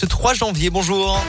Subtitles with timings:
[0.00, 1.20] Ce 3 janvier, bonjour.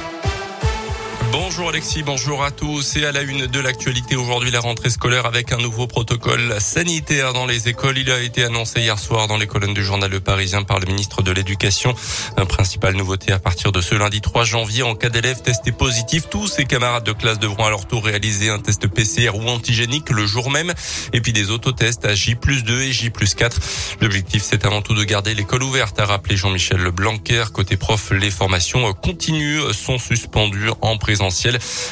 [1.32, 2.96] Bonjour Alexis, bonjour à tous.
[2.96, 7.34] Et à la une de l'actualité aujourd'hui, la rentrée scolaire avec un nouveau protocole sanitaire
[7.34, 8.00] dans les écoles.
[8.00, 10.88] Il a été annoncé hier soir dans les colonnes du journal Le Parisien par le
[10.88, 11.94] ministre de l'Éducation.
[12.36, 16.30] Un principal nouveauté à partir de ce lundi 3 janvier, en cas d'élèves testés positifs,
[16.30, 20.10] tous ses camarades de classe devront à leur tour réaliser un test PCR ou antigénique
[20.10, 20.74] le jour même.
[21.14, 23.60] Et puis des autotests à J 2 et J 4.
[24.02, 27.44] L'objectif, c'est avant tout de garder l'école ouverte, a rappelé Jean-Michel Blanquer.
[27.54, 31.19] Côté prof, les formations continues sont suspendues en présence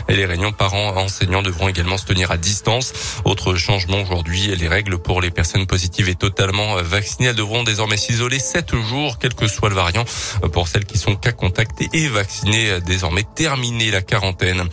[0.07, 2.93] et les réunions parents-enseignants devront également se tenir à distance.
[3.25, 7.97] Autre changement aujourd'hui, les règles pour les personnes positives et totalement vaccinées, elles devront désormais
[7.97, 10.05] s'isoler 7 jours, quel que soit le variant.
[10.53, 14.63] Pour celles qui sont cas contactés et vaccinées, désormais terminer la quarantaine.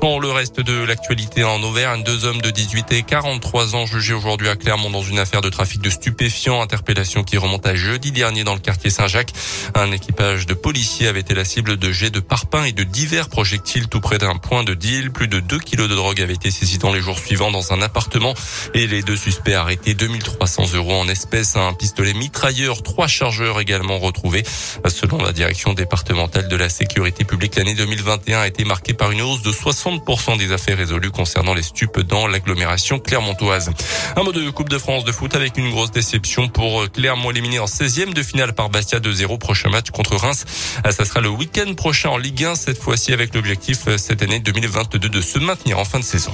[0.00, 4.12] Bon, le reste de l'actualité en Auvergne, deux hommes de 18 et 43 ans jugés
[4.12, 8.12] aujourd'hui à Clermont dans une affaire de trafic de stupéfiants, interpellation qui remonte à jeudi
[8.12, 9.32] dernier dans le quartier Saint-Jacques.
[9.74, 13.28] Un équipage de policiers avait été la cible de jets de parpaings et de divers
[13.28, 15.10] projectiles tout près d'un point de deal.
[15.10, 17.80] Plus de 2 kilos de drogue avaient été saisis dans les jours suivants dans un
[17.80, 18.34] appartement
[18.74, 23.98] et les deux suspects arrêtés 2300 euros en espèces, un pistolet mitrailleur, trois chargeurs également
[23.98, 24.44] retrouvés.
[24.86, 29.22] Selon la direction départementale de la sécurité publique, l'année 2021 a été marquée par une
[29.22, 29.52] hausse de
[29.84, 33.70] 60% des affaires résolues concernant les stupes dans l'agglomération clermontoise.
[34.16, 37.58] Un mot de Coupe de France de foot avec une grosse déception pour Clermont éliminé
[37.58, 39.38] en 16e de finale par Bastia 2-0.
[39.38, 40.44] Prochain match contre Reims.
[40.90, 45.08] Ça sera le week-end prochain en Ligue 1, cette fois-ci avec l'objectif cette année 2022
[45.08, 46.32] de se maintenir en fin de saison.